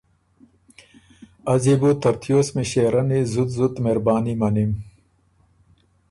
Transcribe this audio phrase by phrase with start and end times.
[1.51, 4.71] از يې بو ترتیوس مِݭېرنی زُت زُت مهرباني منِم